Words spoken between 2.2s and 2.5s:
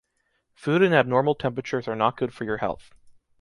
for